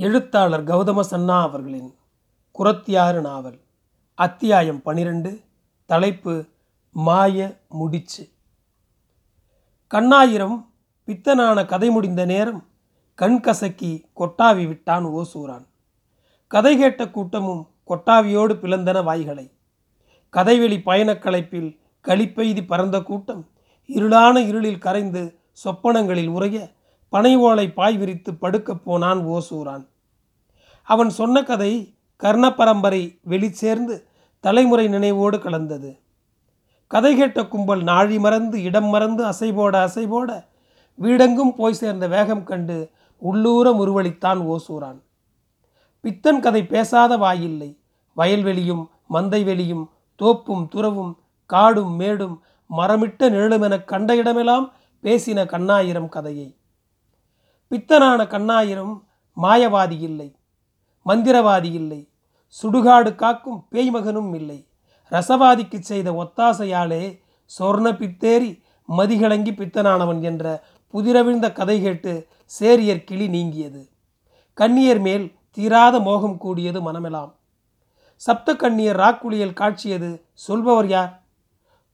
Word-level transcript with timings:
எழுத்தாளர் 0.00 0.64
கௌதம 0.64 1.00
சன்னா 1.10 1.40
அவர்களின் 1.40 1.94
குரத்தியாறு 2.58 3.20
நாவல் 3.20 3.60
அத்தியாயம் 4.14 4.82
பனிரெண்டு 4.82 5.40
தலைப்பு 5.86 6.44
மாய 6.92 7.60
முடிச்சு. 7.68 8.28
கண்ணாயிரம் 9.90 10.64
பித்தனான 11.06 11.66
கதை 11.66 11.90
முடிந்த 11.90 12.24
நேரம் 12.24 12.66
கண்கசக்கி 13.18 14.04
கொட்டாவி 14.16 14.66
விட்டான் 14.66 15.04
ஓசூரான். 15.04 15.66
கதை 16.46 16.76
கேட்ட 16.76 17.08
கூட்டமும் 17.08 17.68
கொட்டாவியோடு 17.88 18.54
பிளந்தன 18.54 19.04
வாய்களை. 19.04 19.52
கதைவெளி 20.30 20.82
பயணக் 20.82 21.24
களைப்பில் 21.24 21.78
களிப்பெய்தி 22.08 22.66
பறந்த 22.66 23.00
கூட்டம் 23.00 23.48
இருளான 23.88 24.36
இருளில் 24.36 24.78
கரைந்து 24.78 25.38
சொப்பனங்களில் 25.64 26.28
உறைய 26.28 26.76
பனை 27.08 27.36
ஓலை 27.36 27.72
பாய் 27.72 27.96
விரித்து 27.96 28.34
படுக்கப் 28.34 28.84
போனான் 28.84 29.26
ஓசூரான். 29.26 29.86
அவன் 30.82 31.10
சொன்ன 31.10 31.42
கதை 31.42 31.94
கர்ண 32.16 32.54
பரம்பரை 32.54 33.18
வெளிச்சேர்ந்து 33.28 34.02
தலைமுறை 34.40 34.88
நினைவோடு 34.88 35.38
கலந்தது. 35.38 35.98
கதை 36.86 37.16
கேட்ட 37.16 37.46
கும்பல் 37.46 37.82
நாழி 37.82 38.18
மறந்து 38.18 38.62
இடம் 38.62 38.84
மறந்து 38.84 39.24
அசைபோட 39.24 39.88
அசைபோட 39.88 40.44
வீடெங்கும் 41.00 41.54
போய் 41.54 41.74
சேர்ந்த 41.74 42.08
வேகம் 42.08 42.44
கண்டு 42.44 42.90
உள்ளூர 43.16 43.70
முருவளித்தான் 43.70 44.56
ஓசூரான். 44.56 45.00
பித்தன் 46.00 46.40
கதை 46.40 46.66
பேசாத 46.66 47.16
வாயில்லை. 47.16 47.78
வயல்வெளியும் 48.16 48.86
மந்தை 49.10 49.44
வெளியும் 49.44 49.90
தோப்பும் 50.22 50.68
துறவும் 50.68 51.16
காடும் 51.46 51.96
மேடும் 51.96 52.42
மரமிட்ட 52.76 53.30
நிழலுமெனக் 53.30 53.84
கண்ட 53.84 54.16
இடமெல்லாம் 54.16 54.72
பேசின 55.02 55.44
கண்ணாயிரம் 55.46 56.08
கதையை. 56.08 56.57
பித்தனான 57.70 58.20
கண்ணாயிரம் 58.26 58.94
மாயவாதி 59.36 59.98
இல்லை 60.00 60.28
மந்திரவாதி 61.06 61.70
இல்லை 61.72 62.00
சுடுகாடு 62.56 63.10
காக்கும் 63.14 63.60
பேய்மகனும் 63.72 64.34
இல்லை. 64.34 64.58
ரசவாதிக்கு 65.12 65.78
செய்த 65.80 66.08
ஒத்தாசையாலே 66.12 67.02
சொர்ண 67.58 67.86
பித்தேறி 67.96 68.50
மதிகலங்கி 68.88 69.52
பித்தனானவன் 69.52 70.20
என்ற 70.22 70.44
புதிரவிழ்ந்த 70.94 71.52
கதை 71.52 71.76
கேட்டு 71.82 72.12
சேரியர் 72.58 73.04
கிளி 73.04 73.26
நீங்கியது. 73.28 73.82
கண்ணியர் 74.58 75.00
மேல் 75.00 75.26
தீராத 75.50 76.00
மோகம் 76.00 76.38
கூடியது 76.38 76.80
மனமெல்லாம் 76.82 77.32
சப்த 78.16 78.54
கண்ணியர் 78.54 79.00
ராக்குளியல் 79.02 79.58
காட்சியது 79.60 80.10
சொல்பவர் 80.32 80.88
யார்? 80.88 81.12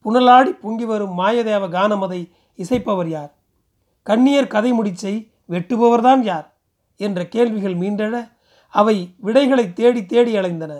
புனலாடி 0.04 0.52
பொங்கி 0.62 0.84
வரும் 0.84 1.14
மாயதேவ 1.18 1.64
கானமதை 1.68 2.20
இசைப்பவர் 2.58 3.08
யார்? 3.08 3.32
கண்ணியர் 4.06 4.52
கதை 4.54 4.72
முடிச்சை 4.72 5.14
வெட்டுபவர்தான் 5.48 6.20
யார்? 6.20 6.52
என்ற 6.96 7.26
கேள்விகள் 7.26 7.76
மீண்டெழ 7.76 8.30
அவை 8.68 9.14
விடைகளை 9.16 9.72
தேடி 9.72 10.06
தேடி 10.06 10.36
அலைந்தன. 10.36 10.72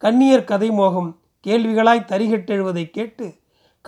கண்ணியர் 0.00 0.44
கதை 0.44 0.70
மோகம் 0.70 1.20
கேள்விகளாய் 1.46 2.08
தரிகட்டெழுவதை 2.08 2.90
கேட்டு 2.90 3.34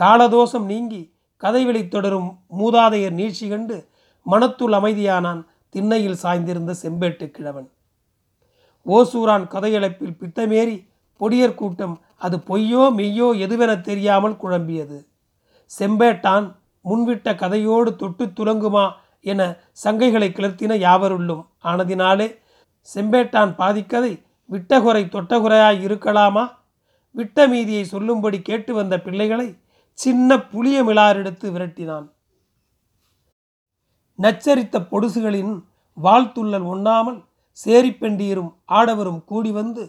காலதோஷம் 0.01 0.65
நீங்கி 0.65 1.13
கதைவெளி 1.37 1.89
தொடரும் 1.89 2.39
மூதாதையர் 2.59 3.11
நீழ்ச்சி 3.11 3.49
கண்டு 3.49 3.89
மனத்துள் 4.31 4.75
அமைதியானான் 4.79 5.45
திண்ணையில் 5.71 6.21
சாய்ந்திருந்த 6.23 6.75
செம்பேட்டு 6.83 7.31
கிழவன். 7.31 7.71
ஓசூரான் 8.87 9.47
கதையழைப்பில் 9.49 10.19
பித்தமேறி 10.21 10.77
பொடியர் 11.21 11.55
கூட்டம் 11.55 12.01
அது 12.17 12.37
பொய்யோ 12.37 12.83
மெய்யோ 12.95 13.29
எதுவென 13.47 13.81
தெரியாமல் 13.81 14.41
குழம்பியது. 14.43 14.99
செம்பேட்டான் 15.79 16.47
முன்விட்ட 16.85 17.29
கதையோடு 17.35 17.97
தொட்டு 17.97 18.25
துலங்குமா 18.27 18.93
என 19.31 19.41
சங்கைகளை 19.85 20.29
கிளர்த்தின 20.31 20.77
யாவருள்ளும் 20.87 21.43
ஆனதினாலே 21.65 22.29
செம்பேட்டான் 22.95 23.53
பாதிக்கதை 23.61 24.13
விட்டகுறை 24.51 25.03
தொட்டகுறையாய் 25.15 25.85
இருக்கலாமா? 25.87 26.45
விட்ட 27.15 27.47
மீதியை 27.49 27.85
சொல்லும்படி 27.85 28.39
கேட்டு 28.43 28.73
வந்த 28.75 28.95
பிள்ளைகளை 29.01 29.49
சின்ன 29.99 30.39
புளிய 30.53 30.79
மிளாரெடுத்து 30.85 31.47
விரட்டினான். 31.55 32.07
நச்சரித்த 34.23 34.77
பொடுசுகளின் 34.91 35.55
வாழ்த்துள்ளல் 36.03 36.67
உண்ணாமல் 36.73 37.21
சேரிப்பெண்டீரும் 37.65 38.53
ஆடவரும் 38.69 39.25
கூடி 39.25 39.51
வந்து 39.51 39.83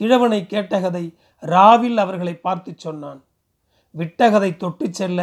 கிழவனை 0.00 0.40
கேட்டகதை 0.46 1.04
ராவில் 1.46 1.98
அவர்களை 2.04 2.34
பார்த்து 2.46 2.70
சொன்னான். 2.76 3.20
விட்டகதை 3.98 4.50
தொட்டு 4.56 4.86
செல்ல 4.90 5.20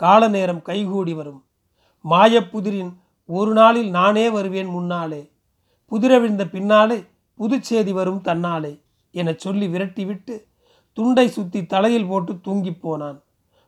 கால 0.00 0.22
நேரம் 0.28 0.62
கைகூடி 0.62 1.14
வரும். 1.14 1.40
மாயப்புதிரின் 2.04 2.92
ஒரு 3.30 3.52
நாளில் 3.52 3.90
நானே 3.90 4.30
வருவேன் 4.30 4.66
முன்னாலே. 4.66 5.30
புதிரவிழ்ந்த 5.90 6.44
பின்னாலே 6.48 7.04
புதுச்சேதி 7.38 7.92
வரும் 7.92 8.22
தன்னாலே 8.24 8.80
என 9.10 9.34
சொல்லி 9.36 9.66
விரட்டிவிட்டு 9.66 10.34
துண்டை 10.92 11.28
சுத்தி 11.28 11.66
தலையில் 11.66 12.06
போட்டு 12.06 12.40
தூங்கிப் 12.40 12.80
போனான். 12.80 13.22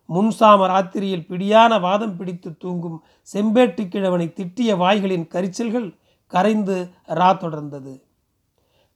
முன்சாம 0.08 0.66
ராத்திரியில் 0.66 1.26
பிடியான 1.26 1.78
வாதம் 1.78 2.16
பிடித்து 2.16 2.56
தூங்கும் 2.56 3.02
செம்பேட்டு 3.32 3.88
கிழவனை 3.88 4.26
திட்டிய 4.26 4.76
வாய்களின் 4.76 5.28
கரிச்சல்கள் 5.28 5.94
கரைந்து 6.26 6.90
ரா 7.08 7.30
தொடர்ந்தது. 7.36 8.00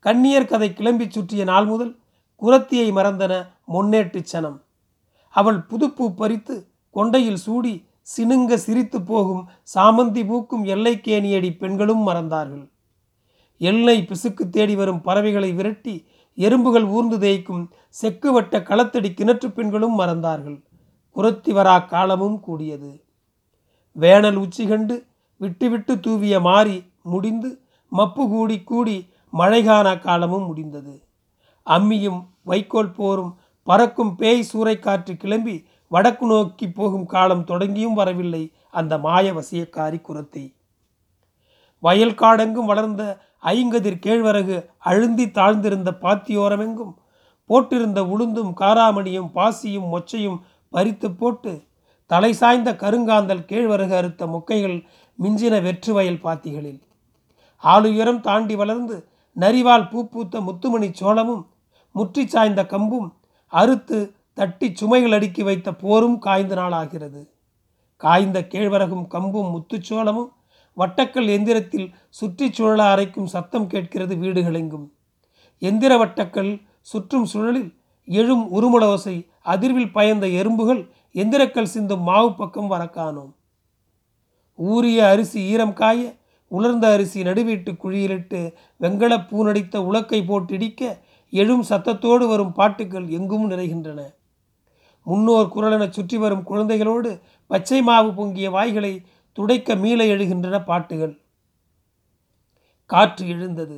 கண்ணியர் 0.03 0.47
கதை 0.47 0.73
கிளம்பி 0.73 1.11
சுற்றிய 1.11 1.45
நாள் 1.45 1.65
முதல் 1.65 1.99
குரத்தியை 2.43 2.89
மறந்தன 2.93 3.47
முன்னேட்டு 3.73 4.25
சனம். 4.33 4.61
அவள் 5.31 5.59
புதுப்பூ 5.59 6.15
பறித்து 6.17 6.67
கொண்டையில் 6.95 7.43
சூடி 7.47 7.87
சினுங்க 8.07 8.55
சிரித்து 8.55 9.03
போகும் 9.03 9.49
சாமந்தி 9.75 10.27
பூக்கும் 10.27 10.65
எல்லைக்கேணியடி 10.65 11.51
பெண்களும் 11.59 12.09
மறந்தார்கள். 12.09 12.65
எல்லை 13.59 14.07
பிசுக்கு 14.09 14.45
தேடி 14.51 14.75
வரும் 14.77 15.01
பறவைகளை 15.01 15.53
விரட்டி 15.53 15.95
எறும்புகள் 16.39 16.87
ஊர்ந்து 16.87 17.19
தேய்க்கும் 17.19 17.65
செக்கு 17.89 18.33
வட்ட 18.33 18.59
களத்தடி 18.59 19.11
கிணற்று 19.11 19.49
பெண்களும் 19.49 19.99
மறந்தார்கள். 19.99 20.59
குரத்தி 21.17 21.51
வரா 21.59 21.77
காலமும் 21.87 22.41
கூடியது. 22.41 23.05
வேனல் 23.97 24.35
உச்சி 24.35 24.67
கண்டு 24.67 24.97
விட்டு 25.37 25.71
விட்டு 25.71 25.95
தூவிய 26.01 26.41
மாறி 26.41 26.77
முடிந்து 27.03 27.51
மப்பு 27.89 28.29
கூடி 28.29 28.63
கூடி 28.63 28.97
மழைகான 29.31 29.99
காலமும் 29.99 30.47
முடிந்தது. 30.47 30.95
அம்மியும் 31.67 32.21
வைக்கோல் 32.43 32.93
போரும் 32.93 33.33
பறக்கும் 33.63 34.15
பேய் 34.15 34.49
சூறைக்காற்று 34.53 35.17
கிளம்பி 35.17 35.57
வடக்கு 35.95 36.27
நோக்கி 36.27 36.67
போகும் 36.71 37.07
காலம் 37.07 37.47
தொடங்கியும் 37.49 37.99
வரவில்லை. 38.01 38.43
அந்த 38.71 38.93
மாய 38.99 39.27
வசியக்காரி 39.33 39.99
குரத்தை. 40.01 40.45
வயல் 41.83 42.19
காடெங்கும் 42.21 42.71
வளர்ந்த 42.73 43.03
ஐங்கதிர் 43.53 44.03
கேழ்வரகு 44.05 44.57
அழுந்தி 44.91 45.27
தாழ்ந்திருந்த 45.39 45.91
பாத்தியோரமெங்கும் 46.05 46.95
போட்டிருந்த 47.51 48.01
உளுந்தும் 48.13 48.53
காராமணியும் 48.61 49.31
பாசியும் 49.35 49.89
மொச்சையும் 49.95 50.39
பறித்து 50.73 51.09
போட்டு 51.13 51.53
தலை 52.11 52.31
சாய்ந்த 52.33 52.71
கருங்காந்தல் 52.83 53.45
கேழ்வரகு 53.51 53.95
அறுத்த 54.01 54.27
மொக்கைகள் 54.27 54.79
மிஞ்சின 55.19 55.55
வெற்று 55.63 55.93
வயல் 55.93 56.23
பாத்திகளில். 56.25 56.81
ஆளுயரம் 57.65 58.21
தாண்டி 58.21 58.55
வளர்ந்து 58.55 58.97
நரிவால் 59.37 59.87
பூ 59.91 60.01
பூத்த 60.09 60.41
முத்துமணி 60.41 60.89
சோளமும் 60.93 61.45
முற்றி 61.95 62.25
சாய்ந்த 62.27 62.63
கம்பும் 62.73 63.09
அறுத்து 63.53 63.99
தட்டி 64.35 64.73
சுமைகள் 64.81 65.15
அடுக்கி 65.15 65.43
வைத்த 65.43 65.75
போரும் 65.75 66.19
காய்ந்த 66.19 66.55
நாளாகிறது. 66.55 67.29
காய்ந்த 67.97 68.41
கேழ்வரகும் 68.53 69.07
கம்பும் 69.11 69.51
முத்துச்சோளமும் 69.55 70.31
வட்டக்கல் 70.77 71.29
எந்திரத்தில் 71.29 71.89
சுற்றி 72.11 72.53
சுழல 72.53 72.95
அரைக்கும் 72.95 73.25
சத்தம் 73.25 73.67
கேட்கிறது 73.67 74.15
வீடுகளெங்கும். 74.17 74.87
எந்திர 75.63 75.93
வட்டக்கல் 75.99 76.63
சுற்றும் 76.81 77.27
சுழலில் 77.33 77.71
எழும் 78.05 78.45
உருமுளவசை 78.53 79.29
அதிர்வில் 79.45 79.93
பயந்த 79.93 80.27
எறும்புகள் 80.27 80.83
எந்திரக்கல் 81.15 81.73
சிந்தும் 81.75 82.03
மாவு 82.03 82.35
பக்கம் 82.35 82.71
வரக்கானோம் 82.71 83.33
ஊறிய 84.59 85.09
அரிசி 85.09 85.41
ஈரம் 85.45 85.73
காய 85.73 86.01
உலர்ந்த 86.49 86.87
அரிசி 86.93 87.23
நடுவீட்டு 87.23 87.73
குழியிலிட்டு 87.73 88.41
வெங்கல 88.81 89.15
பூநடித்த 89.31 89.79
உலக்கை 89.91 90.21
போட்டிடிக்க 90.27 90.83
எழும் 91.31 91.65
சத்தத்தோடு 91.69 92.27
வரும் 92.27 92.53
பாட்டுகள் 92.53 93.07
எங்கும் 93.09 93.51
நிறைகின்றன. 93.51 94.01
முன்னோர் 95.05 95.53
குரலென 95.55 95.89
சுற்றி 95.89 96.17
வரும் 96.17 96.47
குழந்தைகளோடு 96.51 97.21
பச்சை 97.47 97.83
மாவு 97.83 98.15
பொங்கிய 98.15 98.51
வாய்களை 98.51 98.93
துடைக்க 99.33 99.75
மீள 99.75 100.05
எழுகின்றன 100.05 100.65
பாட்டுகள். 100.65 101.15
காற்று 102.91 103.29
எழுந்தது. 103.29 103.77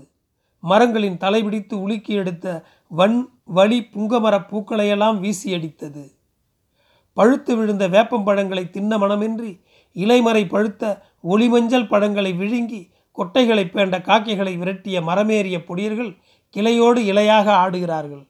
மரங்களின் 0.61 1.17
தலைபிடித்து 1.17 1.75
உலுக்கி 1.81 2.13
எடுத்த 2.15 2.65
வன் 2.89 3.19
வழி 3.45 3.79
புங்கமரப் 3.95 4.49
பூக்களையெல்லாம் 4.51 5.19
வீசி 5.21 5.55
அடித்தது 5.55 6.05
பழுத்து 7.13 7.57
விழுந்த 7.57 7.89
வேப்பம்பழங்களை 7.89 8.71
தின்ன 8.71 8.99
மனமின்றி 8.99 9.53
இலைமறை 9.97 10.49
பழுத்த 10.49 11.03
ஒளிமஞ்சள் 11.25 11.89
பழங்களை 11.89 12.33
விழுங்கி 12.33 12.81
கொட்டைகளை 13.19 13.65
பேண்ட 13.67 13.97
காக்கைகளை 14.03 14.55
விரட்டிய 14.59 14.97
மரமேறிய 15.09 15.59
பொடியர்கள் 15.69 16.11
கிளையோடு 16.57 17.01
இலையாக 17.13 17.49
ஆடுகிறார்கள். 17.65 18.25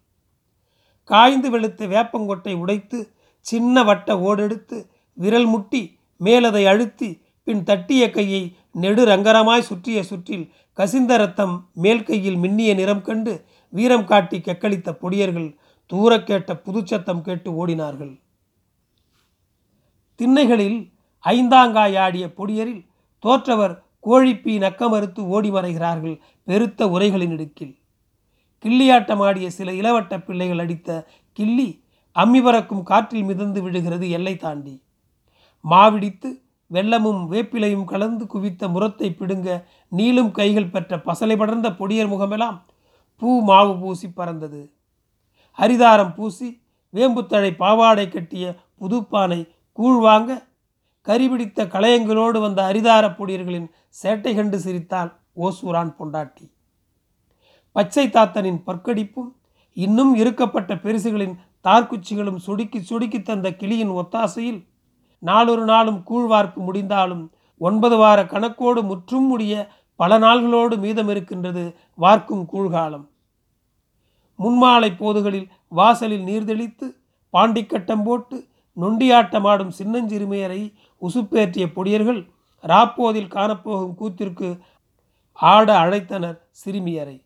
காய்ந்து 1.10 1.48
வெளுத்த 1.50 1.88
வேப்பங்கொட்டை 1.94 2.54
உடைத்து 2.54 2.98
சின்ன 3.46 3.84
வட்ட 3.84 4.14
ஓடெடுத்து 4.28 4.78
விரல் 5.16 5.46
முட்டி 5.46 5.82
மேலதை 6.24 6.62
அழுத்தி 6.66 7.10
பின் 7.46 7.62
தட்டிய 7.62 8.04
கையை 8.10 8.42
நெடு 8.72 9.02
ரங்கரமாய் 9.06 9.68
சுற்றிய 9.68 9.98
சுற்றில் 10.02 10.46
கசிந்த 10.78 11.12
ரத்தம் 11.16 11.54
மேல் 11.74 12.02
கையில் 12.02 12.36
மின்னிய 12.36 12.70
நிறம் 12.74 13.02
கண்டு 13.02 13.32
வீரம் 13.72 14.04
காட்டி 14.04 14.38
கெக்களித்த 14.38 14.90
பொடியர்கள் 15.02 15.50
தூர 15.90 16.12
கேட்ட 16.22 16.50
புதுச்சத்தம் 16.64 17.20
கேட்டு 17.20 17.50
ஓடினார்கள். 17.60 18.14
திண்ணைகளில் 20.20 20.78
ஐந்தாங்காய் 21.24 21.96
ஆடிய 21.96 22.26
பொடியரில் 22.36 22.82
தோற்றவர் 23.24 23.74
கோழிப்பீ 24.02 24.54
நக்கமறுத்து 24.64 25.22
ஓடி 25.34 25.50
மறைகிறார்கள் 25.50 26.16
பெருத்த 26.44 26.86
உரைகளின் 26.86 27.32
இடுக்கில். 27.32 27.74
கிள்ளியாட்டமாடிய 28.64 29.46
சில 29.46 29.72
இளவட்ட 29.72 30.14
பிள்ளைகள் 30.24 30.58
அடித்த 30.58 31.06
கிள்ளி 31.32 31.68
அம்மி 32.16 32.40
பறக்கும் 32.42 32.82
காற்றில் 32.82 33.24
மிதந்து 33.24 33.62
விழுகிறது 33.62 34.10
எல்லை 34.10 34.36
தாண்டி. 34.36 34.82
மாவிடித்து 35.64 36.28
வெள்ளமும் 36.70 37.22
வேப்பிலையும் 37.32 37.84
கலந்து 37.84 38.26
குவித்த 38.26 38.68
முரத்தை 38.68 39.08
பிடுங்க 39.10 39.48
நீளும் 39.92 40.30
கைகள் 40.30 40.70
பெற்ற 40.70 40.96
பசலை 40.96 41.36
படர்ந்த 41.36 41.68
பொடியர் 41.70 42.08
முகமெல்லாம் 42.08 42.56
பூ 43.22 43.40
மாவு 43.40 43.74
பூசி 43.78 44.08
பறந்தது. 44.08 44.62
ஹரிதாரம் 45.58 46.14
பூசி 46.14 46.48
வேம்புத்தழை 46.94 47.52
பாவாடை 47.56 48.08
கட்டிய 48.08 48.44
புதுப்பானை 48.80 49.40
கூழ் 49.72 49.98
வாங்க 49.98 50.30
கரிபிடித்த 51.06 51.68
களையங்களோடு 51.74 52.38
வந்த 52.40 52.60
அரிதார 52.72 53.04
பொடியர்களின் 53.18 53.68
சேட்டை 54.02 54.34
கண்டு 54.34 54.58
சிரித்தாள் 54.60 55.10
ஓசூரான் 55.36 55.92
பொண்டாட்டி. 55.98 56.46
பச்சை 57.76 58.04
தாத்தனின் 58.10 58.60
பற்கடிப்பும் 58.66 59.30
இன்னும் 59.76 60.12
இருக்கப்பட்ட 60.16 60.74
பெருசுகளின் 60.84 61.34
தார்குச்சிகளும் 61.64 62.38
சுடுக்கி 62.46 62.78
சுடுக்கி 62.90 63.22
தந்த 63.22 63.48
கிளியின் 63.50 63.92
ஒத்தாசையில் 64.00 64.60
நாளொரு 65.18 65.64
நாளும் 65.64 65.98
கூழ்வார்ப்பு 66.10 66.60
முடிந்தாலும் 66.68 67.24
ஒன்பது 67.60 67.96
வார 67.96 68.22
கணக்கோடு 68.22 68.80
முற்றும் 68.82 69.26
முடிய 69.26 69.54
பல 69.96 70.18
நாள்களோடு 70.18 70.76
மீதம் 70.76 71.08
இருக்கின்றது 71.08 71.64
வார்க்கும் 71.94 72.48
கூழ்காலம். 72.52 73.04
முன்மாலை 74.38 74.90
போதுகளில் 74.96 75.48
வாசலில் 75.68 76.24
நீர்தெளித்து 76.24 76.88
பாண்டிக்கட்டம் 77.32 78.04
போட்டு 78.04 78.38
நொண்டியாட்டமாடும் 78.76 79.76
சின்னஞ்சிறுமியரை 79.78 80.62
உசுப்பேற்றிய 81.02 81.66
பொடியர்கள் 81.76 82.22
ராப்போதில் 82.62 83.32
காணப்போகும் 83.36 83.94
கூத்திற்கு 83.94 84.50
ஆட 85.32 85.68
அழைத்தனர் 85.84 86.38
சிறுமியரை. 86.64 87.16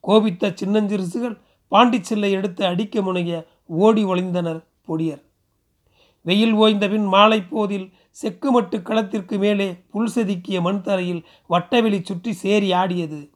கோபித்த 0.00 0.52
சின்னஞ்சிறுசுகள் 0.54 1.40
பாண்டிச்சில்லை 1.72 2.30
எடுத்து 2.30 2.64
அடிக்க 2.66 3.02
முனைய 3.02 3.48
ஓடி 3.66 4.04
ஒளிந்தனர் 4.04 4.60
பொடியர். 4.88 5.22
வெயில் 6.22 6.54
ஓய்ந்தபின் 6.54 7.06
மாலை 7.06 7.42
போதில் 7.42 7.92
செக்குமட்டு 8.22 8.82
களத்திற்கு 8.82 9.38
மேலே 9.38 9.76
புல் 9.90 10.10
செதுக்கிய 10.14 10.60
மண் 10.60 10.80
தரையில் 10.80 11.26
வட்டவெளி 11.46 12.02
சுற்றி 12.02 12.32
சேரி 12.32 12.72
ஆடியது. 12.72 13.30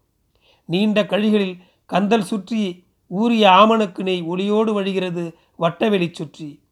நீண்ட 0.65 1.07
கழிகளில் 1.07 1.57
கந்தல் 1.87 2.23
சுற்றி 2.23 2.87
ஊறிய 3.07 3.51
ஆமணக்கு 3.51 4.03
நெய் 4.03 4.23
ஒளியோடு 4.23 4.73
வழிகிறது 4.81 5.35
வட்டவெளி 5.57 6.09
சுற்றி. 6.13 6.63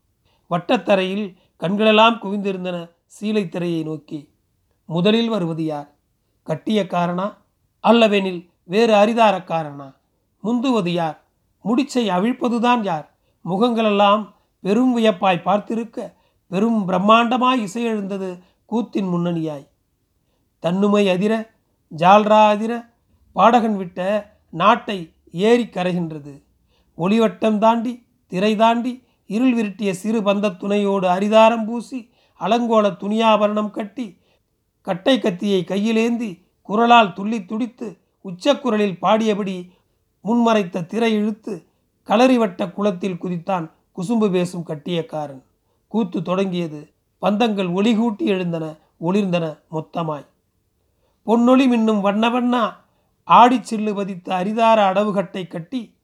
வட்டத்தரையில் 0.51 1.37
கண்களெல்லாம் 1.61 2.19
குவிந்திருந்தன 2.23 2.91
சீலை 3.07 3.49
திரையை 3.49 3.83
நோக்கி. 3.83 4.29
முதலில் 4.85 5.29
வருவது 5.29 5.65
யார்? 5.65 5.95
கட்டிய 6.43 6.87
காரணா? 6.87 7.27
அல்லவெனில் 7.81 8.52
வேறு 8.65 8.95
அரிதாரக்காரனா? 8.95 9.95
முந்துவது 10.45 10.89
யார்? 10.89 11.25
முடிச்சை 11.65 12.09
அவிழ்ப்பதுதான் 12.11 12.83
யார்? 12.83 13.15
முகங்களெல்லாம் 13.45 14.29
பெரும் 14.61 14.97
வியப்பாய் 14.97 15.45
பார்த்திருக்க 15.45 16.15
பெரும் 16.47 16.89
பிரம்மாண்டமாய் 16.89 17.67
இசையெழுந்தது 17.67 18.39
கூத்தின் 18.73 19.09
முன்னணியாய். 19.09 19.69
தன்னுமை 20.59 21.09
அதிர 21.09 21.51
ஜால்ரா 21.97 22.49
அதிர 22.49 22.89
பாடகன் 23.33 23.77
விட்ட 23.77 24.01
நாட்டை 24.51 25.15
ஏறி 25.31 25.65
கரைகின்றது. 25.65 26.43
ஒளிவட்டம் 26.99 27.59
தாண்டி 27.59 28.07
திரை 28.27 28.57
தாண்டி 28.57 29.03
இருள் 29.27 29.55
விரட்டிய 29.55 29.91
சிறு 29.91 30.21
பந்த 30.21 30.57
துணையோடு 30.57 31.07
அரிதாரம் 31.09 31.65
பூசி 31.65 32.11
அலங்கோல 32.41 32.97
துணியாபரணம் 33.01 33.71
கட்டி 33.71 34.19
கட்டை 34.81 35.19
கத்தியை 35.19 35.65
கையிலேந்தி 35.69 36.45
குரலால் 36.63 37.13
துள்ளி 37.13 37.45
துடித்து 37.45 38.02
உச்சக்குரலில் 38.23 38.99
பாடியபடி 39.03 39.71
முன்மறைத்த 40.25 40.87
திரை 40.87 41.13
இழுத்து 41.13 41.67
களறிவட்ட 42.07 42.73
குளத்தில் 42.73 43.19
குதித்தான் 43.23 43.71
குசும்பு 43.97 44.31
பேசும் 44.31 44.67
கட்டியக்காரன். 44.67 45.43
கூத்து 45.89 46.23
தொடங்கியது 46.23 46.91
பந்தங்கள் 47.23 47.71
ஒளிகூட்டி 47.73 48.25
எழுந்தன 48.25 48.75
ஒளிர்ந்தன 49.01 49.59
மொத்தமாய். 49.71 50.27
பொன்னொளி 51.27 51.67
மின்னும் 51.67 52.01
வண்ண 52.01 52.31
வண்ணா 52.31 52.75
ஆடிச் 53.25 53.75
சில்லு 53.75 53.95
பதித்த 53.95 54.35
அரிதார 54.35 54.79
அடவுகட்டை 54.91 55.47
கட்டி 55.47 55.95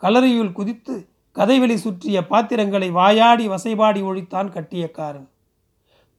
கலரியுள் 0.00 0.52
குதித்து 0.52 1.08
கதைவெளி 1.32 1.76
சுற்றிய 1.76 2.26
பாத்திரங்களை 2.26 2.90
வாயாடி 2.90 3.48
வசைபாடி 3.48 4.02
ஒழித்தான் 4.02 4.50
கட்டியக்காரன். 4.50 5.28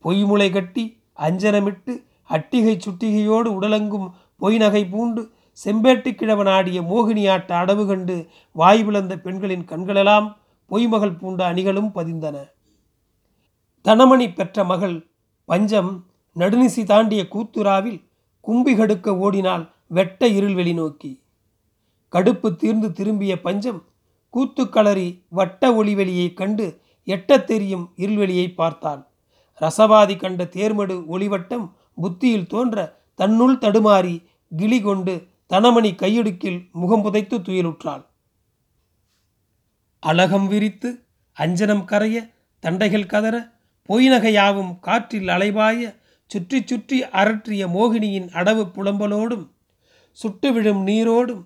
பொய்முளை 0.03 0.49
கட்டி 0.51 0.99
அஞ்சனமிட்டு 1.17 2.03
அட்டிகை 2.29 2.79
சுட்டிகையோடு 2.79 3.49
உடலெங்கும் 3.49 4.09
பொய் 4.35 4.57
நகை 4.57 4.85
பூண்டு 4.85 5.31
செம்பேட்டு 5.65 6.15
கிழவன் 6.15 6.47
ஆடிய 6.47 6.81
மோகினியாட்ட 6.81 7.51
அடவு 7.51 7.85
கண்டு 7.85 8.27
வாய் 8.51 8.83
விளந்த 8.83 9.17
பெண்களின் 9.17 9.65
கண்களெல்லாம் 9.65 10.35
பொய்மகள் 10.71 11.17
பூண்ட 11.17 11.53
அணிகளும் 11.53 11.91
பதிந்தன. 11.95 12.35
தனமணி 13.81 14.33
பெற்ற 14.33 14.63
மகள் 14.63 15.09
பஞ்சம் 15.45 16.05
நடுநிசி 16.35 16.83
தாண்டிய 16.83 17.27
கூத்துராவில் 17.33 17.99
கும்பி 18.41 18.75
கடுக்க 18.75 19.17
ஓடினால் 19.17 19.73
வெட்ட 19.87 20.27
இருள்வெளி 20.27 20.73
நோக்கி. 20.73 21.21
கடுப்பு 22.11 22.55
தீர்ந்து 22.55 22.91
திரும்பிய 22.91 23.41
பஞ்சம் 23.41 23.83
கூத்துக்களறி 24.33 25.23
வட்ட 25.29 25.83
ஒளிவெளியை 25.83 26.33
கண்டு 26.33 26.81
எட்டத் 27.03 27.47
தெரியும் 27.47 27.93
இருள்வெளியை 27.97 28.53
பார்த்தாள் 28.53 29.07
ரசவாதி 29.61 30.17
கண்ட 30.17 30.43
தேர்மடு 30.43 30.95
ஒளிவட்டம் 31.07 31.71
புத்தியில் 32.01 32.47
தோன்ற 32.47 33.03
தன்னுள் 33.15 33.57
தடுமாறி 33.57 34.25
கிளி 34.51 34.81
கொண்டு 34.81 35.27
தனமணி 35.47 35.95
கையிடுக்கில் 35.95 36.69
முகம் 36.71 37.01
புதைத்து 37.01 37.39
துயிலுற்றாள். 37.39 38.03
அலகம் 40.00 40.47
விரித்து 40.47 41.07
அஞ்சனம் 41.38 41.85
கரைய 41.85 42.33
தண்டைகள் 42.62 43.06
கதற 43.06 43.53
பொய்நகையாவும் 43.89 44.79
காற்றில் 44.79 45.27
அலைபாய 45.27 45.95
சுற்றி 46.27 46.63
சுற்றி 46.65 47.03
அரற்றிய 47.03 47.67
மோகினியின் 47.67 48.29
அடவு 48.29 48.63
புலம்பலோடும் 48.75 49.51
சுட்டு 50.11 50.53
விழும் 50.53 50.88
நீரோடும் 50.88 51.44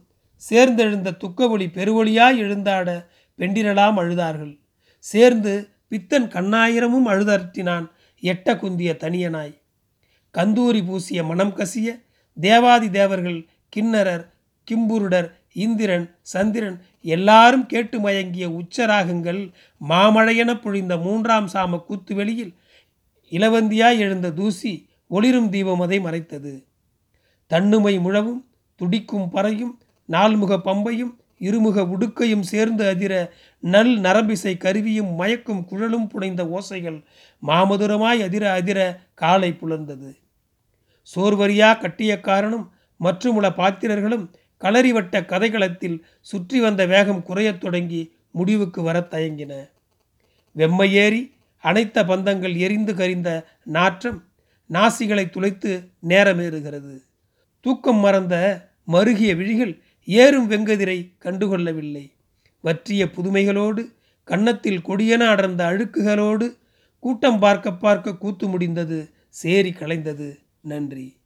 சேர்ந்தெழுந்த 0.50 1.10
துக்கவொளி 1.12 1.68
பெருவொளியாய் 1.68 2.38
எழுந்தாட 2.40 3.06
பெண்டிரலாம் 3.40 3.98
அழுதார்கள். 4.00 4.60
சேர்ந்து 5.00 5.54
பித்தன் 5.88 6.28
கண்ணாயிரமும் 6.28 7.08
அழுதற்றினான் 7.08 7.92
எட்ட 8.22 8.56
குந்திய 8.56 8.92
தனியனாய். 9.00 9.59
கந்தூரி 10.38 10.86
பூசிய 10.86 11.24
மனம் 11.24 11.56
கசிய 11.56 12.04
தேவாதி 12.42 12.90
தேவர்கள் 12.90 13.48
கிண்ணரர் 13.76 14.34
கிம்புருடர் 14.72 15.32
இந்திரன் 15.54 16.16
சந்திரன் 16.22 16.86
எல்லாரும் 17.02 17.66
கேட்டு 17.66 18.00
மயங்கிய 18.00 18.50
உச்சராகங்கள் 18.50 19.52
மாமழையென 19.90 20.54
பொழிந்த 20.62 21.02
மூன்றாம் 21.02 21.48
சாம 21.54 21.86
கூத்து 21.86 22.16
வெளியில் 22.16 22.54
இளவந்தியாய் 23.32 23.98
எழுந்த 23.98 24.32
தூசி 24.32 24.88
ஒளிரும் 25.08 25.50
தீபம் 25.50 25.80
அதை 25.80 26.00
மறைத்தது. 26.00 26.66
தன்னுமை 27.48 28.00
முழவும் 28.00 28.46
துடிக்கும் 28.76 29.30
பறையும் 29.34 29.78
நால்முக 30.06 30.58
பம்பையும் 30.58 31.19
இருமுக 31.40 31.82
உடுக்கையும் 31.82 32.42
சேர்ந்து 32.42 32.88
அதிர 32.88 33.34
நல் 33.60 34.00
நரம்பிசை 34.00 34.58
கருவியும் 34.58 35.14
மயக்கும் 35.20 35.66
குழலும் 35.66 36.08
புனைந்த 36.08 36.46
ஓசைகள் 36.46 37.04
மாமதுரமாய் 37.48 38.24
அதிர 38.24 38.52
அதிர 38.52 38.80
காலை 39.14 39.58
புலர்ந்தது. 39.62 40.18
சோர்வரியா 41.16 41.80
கட்டிய 41.80 42.20
காரணம் 42.20 42.72
பாத்திரர்களும் 43.56 44.32
களறிவட்ட 44.62 45.22
கதைகளத்தில் 45.26 46.00
சுற்றி 46.22 46.60
வந்த 46.60 46.86
வேகம் 46.86 47.24
குறையத் 47.24 47.60
தொடங்கி 47.60 48.14
முடிவுக்கு 48.32 48.82
வரத் 48.82 49.14
தயங்கின. 49.14 49.70
வெம்மையேறி 50.56 51.32
அனைத்த 51.64 52.04
பந்தங்கள் 52.04 52.58
எரிந்து 52.58 52.94
கரிந்த 52.94 53.44
நாற்றம் 53.64 54.24
நாசிகளை 54.70 55.30
துளைத்து 55.30 55.90
நேரமேறுகிறது. 56.08 56.98
தூக்கம் 57.62 57.98
மறந்த 57.98 58.36
மருகிய 58.84 59.36
விழிகள் 59.36 59.84
ஏறும் 60.10 60.50
வெங்கதிரை 60.52 61.12
கண்டுகொள்ளவில்லை. 61.26 62.12
வற்றிய 62.62 63.06
புதுமைகளோடு 63.06 63.90
கன்னத்தில் 64.24 64.82
கொடியென 64.82 65.28
அடர்ந்த 65.28 65.66
அழுக்குகளோடு 65.66 66.58
கூட்டம் 67.00 67.40
பார்க்க 67.40 67.74
பார்க்க 67.74 68.16
கூத்து 68.16 68.48
முடிந்தது 68.48 69.10
சேரி 69.30 69.72
கலைந்தது 69.72 70.40
நன்றி. 70.62 71.19